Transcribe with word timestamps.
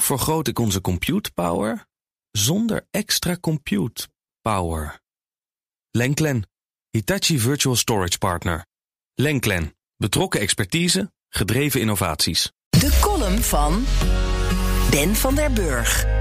Vergroot 0.00 0.48
ik 0.48 0.58
onze 0.58 0.80
compute 0.80 1.32
power 1.32 1.86
zonder 2.30 2.86
extra 2.90 3.36
compute 3.40 4.08
power? 4.40 5.00
Lenklen, 5.90 6.48
Hitachi 6.90 7.38
Virtual 7.38 7.76
Storage 7.76 8.18
Partner. 8.18 8.66
Lenklen, 9.14 9.76
betrokken 9.96 10.40
expertise, 10.40 11.12
gedreven 11.28 11.80
innovaties. 11.80 12.52
De 12.68 12.98
column 13.00 13.42
van 13.42 13.84
Ben 14.90 15.14
van 15.14 15.34
der 15.34 15.52
Burg. 15.52 16.15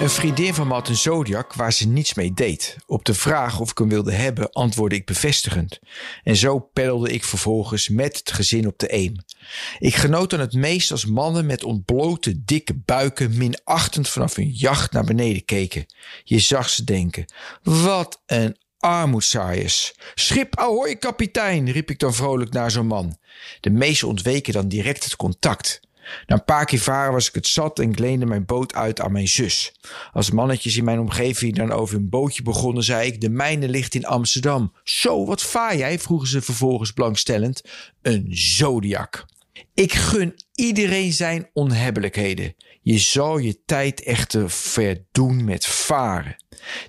Een 0.00 0.10
vriendin 0.10 0.54
van 0.54 0.66
me 0.66 0.72
had 0.72 0.88
een 0.88 0.96
zodiac 0.96 1.52
waar 1.52 1.72
ze 1.72 1.88
niets 1.88 2.14
mee 2.14 2.34
deed. 2.34 2.76
Op 2.86 3.04
de 3.04 3.14
vraag 3.14 3.60
of 3.60 3.70
ik 3.70 3.78
hem 3.78 3.88
wilde 3.88 4.12
hebben, 4.12 4.52
antwoordde 4.52 4.96
ik 4.96 5.06
bevestigend. 5.06 5.78
En 6.22 6.36
zo 6.36 6.58
peddelde 6.58 7.12
ik 7.12 7.24
vervolgens 7.24 7.88
met 7.88 8.16
het 8.16 8.32
gezin 8.32 8.66
op 8.66 8.78
de 8.78 8.92
Eem. 8.92 9.16
Ik 9.78 9.94
genoot 9.94 10.30
dan 10.30 10.40
het 10.40 10.52
meest 10.52 10.90
als 10.90 11.04
mannen 11.04 11.46
met 11.46 11.64
ontblote 11.64 12.44
dikke 12.44 12.74
buiken 12.74 13.36
minachtend 13.36 14.08
vanaf 14.08 14.34
hun 14.34 14.50
jacht 14.50 14.92
naar 14.92 15.04
beneden 15.04 15.44
keken. 15.44 15.86
Je 16.24 16.38
zag 16.38 16.68
ze 16.68 16.84
denken: 16.84 17.24
wat 17.62 18.22
een 18.26 18.56
armoedzaaiers. 18.78 19.94
Schip 20.14 20.56
ahoy, 20.56 20.96
kapitein, 20.96 21.70
riep 21.70 21.90
ik 21.90 21.98
dan 21.98 22.14
vrolijk 22.14 22.52
naar 22.52 22.70
zo'n 22.70 22.86
man. 22.86 23.18
De 23.60 23.70
meesten 23.70 24.08
ontweken 24.08 24.52
dan 24.52 24.68
direct 24.68 25.04
het 25.04 25.16
contact. 25.16 25.80
Na 26.26 26.34
een 26.34 26.44
paar 26.44 26.64
keer 26.64 26.78
varen 26.78 27.12
was 27.12 27.28
ik 27.28 27.34
het 27.34 27.46
zat 27.46 27.78
en 27.78 27.90
ik 27.90 27.98
leende 27.98 28.26
mijn 28.26 28.44
boot 28.44 28.74
uit 28.74 29.00
aan 29.00 29.12
mijn 29.12 29.28
zus. 29.28 29.74
Als 30.12 30.30
mannetjes 30.30 30.76
in 30.76 30.84
mijn 30.84 31.00
omgeving 31.00 31.56
dan 31.56 31.72
over 31.72 31.94
hun 31.94 32.08
bootje 32.08 32.42
begonnen, 32.42 32.82
zei 32.82 33.06
ik: 33.06 33.20
De 33.20 33.28
mijne 33.28 33.68
ligt 33.68 33.94
in 33.94 34.06
Amsterdam. 34.06 34.72
Zo, 34.84 35.26
wat 35.26 35.42
vaar 35.42 35.76
jij? 35.76 35.98
vroegen 35.98 36.28
ze 36.28 36.42
vervolgens 36.42 36.92
blankstellend. 36.92 37.62
Een 38.02 38.26
zodiac. 38.30 39.24
Ik 39.74 39.92
gun 39.92 40.34
iedereen 40.54 41.12
zijn 41.12 41.50
onhebbelijkheden. 41.52 42.54
Je 42.82 42.98
zal 42.98 43.38
je 43.38 43.64
tijd 43.64 44.02
echter 44.02 44.50
verdoen 44.50 45.44
met 45.44 45.66
varen. 45.66 46.36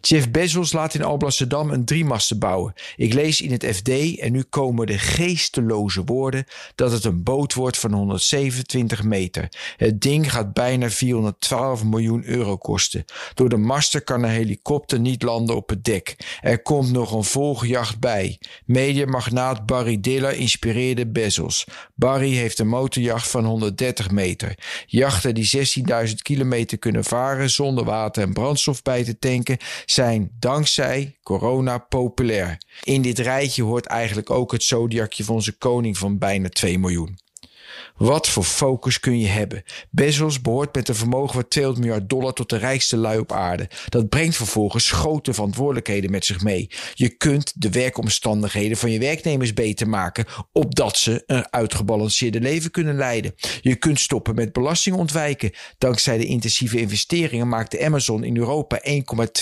Jeff 0.01 0.31
Bezos 0.31 0.71
laat 0.73 0.93
in 0.93 1.03
Alblasserdam 1.03 1.69
een 1.69 1.85
driemasten 1.85 2.39
bouwen. 2.39 2.73
Ik 2.95 3.13
lees 3.13 3.41
in 3.41 3.51
het 3.51 3.65
FD 3.65 4.19
en 4.19 4.31
nu 4.31 4.43
komen 4.43 4.87
de 4.87 4.97
geesteloze 4.97 6.03
woorden 6.03 6.45
dat 6.75 6.91
het 6.91 7.03
een 7.03 7.23
boot 7.23 7.53
wordt 7.53 7.77
van 7.77 7.93
127 7.93 9.03
meter. 9.03 9.47
Het 9.77 10.01
ding 10.01 10.31
gaat 10.31 10.53
bijna 10.53 10.89
412 10.89 11.83
miljoen 11.83 12.25
euro 12.25 12.57
kosten. 12.57 13.05
Door 13.33 13.49
de 13.49 13.57
master 13.57 14.01
kan 14.03 14.23
een 14.23 14.29
helikopter 14.29 14.99
niet 14.99 15.23
landen 15.23 15.55
op 15.55 15.69
het 15.69 15.83
dek. 15.83 16.15
Er 16.41 16.61
komt 16.61 16.91
nog 16.91 17.11
een 17.11 17.23
volgjacht 17.23 17.99
bij. 17.99 18.39
Mediamagnaat 18.65 19.65
Barry 19.65 19.99
Diller 19.99 20.33
inspireerde 20.33 21.07
Bezos. 21.07 21.65
Barry 21.95 22.33
heeft 22.33 22.56
een 22.59 22.67
motorjacht 22.67 23.29
van 23.29 23.45
130 23.45 24.11
meter. 24.11 24.57
Jachten 24.85 25.35
die 25.35 25.49
16.000 26.07 26.13
kilometer 26.21 26.77
kunnen 26.77 27.03
varen 27.03 27.49
zonder 27.49 27.83
water 27.83 28.23
en 28.23 28.33
brandstof 28.33 28.81
bij 28.81 29.03
te 29.03 29.19
tanken 29.19 29.57
zijn 29.85 30.31
dankzij 30.39 31.17
corona 31.23 31.77
populair. 31.77 32.57
In 32.83 33.01
dit 33.01 33.19
rijtje 33.19 33.63
hoort 33.63 33.85
eigenlijk 33.85 34.29
ook 34.29 34.51
het 34.51 34.63
zodiacje 34.63 35.23
van 35.23 35.35
onze 35.35 35.57
koning 35.57 35.97
van 35.97 36.17
bijna 36.17 36.49
2 36.49 36.79
miljoen. 36.79 37.17
Wat 37.97 38.27
voor 38.27 38.43
focus 38.43 38.99
kun 38.99 39.19
je 39.19 39.27
hebben? 39.27 39.63
Bezos 39.89 40.41
behoort 40.41 40.75
met 40.75 40.89
een 40.89 40.95
vermogen 40.95 41.33
van 41.33 41.47
200 41.47 41.85
miljard 41.85 42.09
dollar 42.09 42.33
tot 42.33 42.49
de 42.49 42.57
rijkste 42.57 42.97
lui 42.97 43.19
op 43.19 43.31
aarde. 43.31 43.69
Dat 43.89 44.09
brengt 44.09 44.35
vervolgens 44.35 44.91
grote 44.91 45.33
verantwoordelijkheden 45.33 46.11
met 46.11 46.25
zich 46.25 46.41
mee. 46.41 46.69
Je 46.93 47.09
kunt 47.09 47.53
de 47.55 47.69
werkomstandigheden 47.69 48.77
van 48.77 48.91
je 48.91 48.99
werknemers 48.99 49.53
beter 49.53 49.89
maken, 49.89 50.25
opdat 50.51 50.97
ze 50.97 51.23
een 51.25 51.51
uitgebalanceerde 51.51 52.39
leven 52.39 52.71
kunnen 52.71 52.95
leiden. 52.95 53.35
Je 53.61 53.75
kunt 53.75 53.99
stoppen 53.99 54.35
met 54.35 54.53
belasting 54.53 54.95
ontwijken. 54.95 55.51
Dankzij 55.77 56.17
de 56.17 56.25
intensieve 56.25 56.79
investeringen 56.79 57.47
maakte 57.47 57.85
Amazon 57.85 58.23
in 58.23 58.37
Europa 58.37 58.81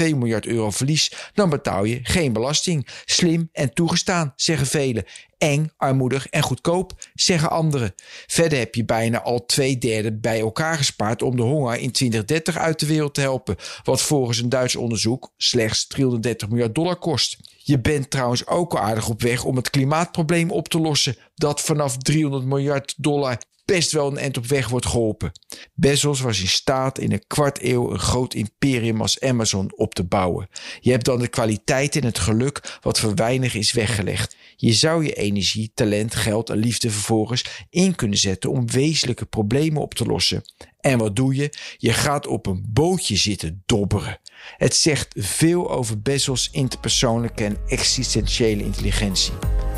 1,2 0.02 0.10
miljard 0.16 0.46
euro 0.46 0.72
verlies. 0.72 1.12
Dan 1.34 1.50
betaal 1.50 1.84
je 1.84 2.00
geen 2.04 2.34
belasting. 2.34 2.88
Slim 3.06 3.50
en 3.52 3.74
toegestaan, 3.74 4.34
zeggen 4.36 4.68
velen 4.68 5.06
eng, 5.46 5.72
armoedig 5.78 6.28
en 6.28 6.42
goedkoop, 6.42 6.94
zeggen 7.14 7.50
anderen. 7.50 7.96
Verder 8.28 8.60
heb 8.60 8.76
je 8.76 8.86
bijna 8.86 9.22
al 9.22 9.46
twee 9.46 9.78
derde 9.78 10.14
bij 10.14 10.40
elkaar 10.40 10.78
gespaard 10.78 11.22
om 11.22 11.36
de 11.36 11.42
honger 11.42 11.78
in 11.78 11.92
2030 11.92 12.58
uit 12.58 12.80
de 12.80 12.86
wereld 12.86 13.14
te 13.14 13.22
helpen, 13.22 13.56
wat 13.84 14.02
volgens 14.02 14.40
een 14.40 14.50
Duits 14.50 14.76
onderzoek 14.76 15.32
slechts 15.38 15.88
330 15.88 16.50
miljard 16.50 16.76
dollar 16.76 16.96
kost. 16.96 17.38
Je 17.58 17.80
bent 17.80 18.10
trouwens 18.10 18.48
ook 18.48 18.74
al 18.74 18.80
aardig 18.80 19.10
op 19.10 19.22
weg 19.22 19.44
om 19.44 19.56
het 19.56 19.70
klimaatprobleem 19.70 20.52
op 20.52 20.68
te 20.68 20.80
lossen, 20.80 21.18
dat 21.36 21.62
vanaf 21.62 21.98
300 21.98 22.46
miljard 22.46 22.94
dollar 22.98 23.38
best 23.66 23.92
wel 23.92 24.08
een 24.08 24.18
end 24.18 24.38
op 24.38 24.46
weg 24.46 24.68
wordt 24.68 24.86
geholpen. 24.86 25.32
Bezos 25.74 26.22
was 26.22 26.42
in 26.42 26.48
staat 26.48 27.00
in 27.00 27.12
een 27.12 27.28
kwart 27.28 27.64
eeuw 27.64 27.92
een 27.92 28.00
groot 28.00 28.34
imperium 28.34 29.02
als 29.02 29.20
Amazon 29.20 29.72
op 29.76 29.94
te 29.94 30.04
bouwen. 30.04 30.50
Je 30.80 30.92
hebt 30.92 31.06
dan 31.06 31.20
de 31.20 31.28
kwaliteit 31.28 31.96
en 31.96 32.06
het 32.06 32.20
geluk 32.20 32.80
wat 32.82 33.00
voor 33.00 33.16
weinig 33.16 33.56
is 33.56 33.72
weggelegd. 33.72 34.36
Je 34.56 34.74
zou 34.74 35.06
je 35.06 35.14
energie, 35.14 35.72
talent, 35.74 36.16
geld 36.16 36.50
en 36.50 36.58
liefde 36.58 36.92
vervolgens 36.92 37.66
in 37.70 37.96
kunnen 37.96 38.18
zetten 38.18 38.50
om 38.50 38.72
wezenlijke 38.72 39.26
problemen 39.26 39.82
op 39.82 39.94
te 39.94 40.06
lossen. 40.06 40.42
En 40.80 40.98
wat 40.98 41.16
doe 41.16 41.36
je? 41.36 41.54
Je 41.78 41.94
gaat 41.94 42.28
op 42.28 42.46
een 42.46 42.66
bootje 42.70 43.16
zitten 43.16 43.64
dobberen. 43.66 44.20
Het 44.58 44.76
zegt 44.76 45.16
veel 45.18 45.72
over 45.72 46.02
Bezos 46.02 46.50
interpersoonlijke 46.52 47.44
en 47.44 47.58
existentiële 47.68 48.64
intelligentie. 48.64 49.34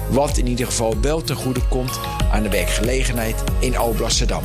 Wat 0.09 0.37
in 0.37 0.47
ieder 0.47 0.65
geval 0.65 1.01
wel 1.01 1.21
ten 1.21 1.35
goede 1.35 1.67
komt 1.67 1.99
aan 2.31 2.43
de 2.43 2.49
werkgelegenheid 2.49 3.43
in 3.59 3.77
Alblasserdam. 3.77 4.43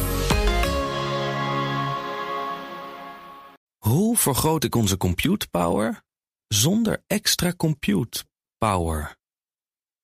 Hoe 3.78 4.16
vergroot 4.16 4.64
ik 4.64 4.74
onze 4.74 4.96
compute 4.96 5.48
power 5.48 6.02
zonder 6.48 7.04
extra 7.06 7.52
compute 7.56 8.24
power? 8.58 9.20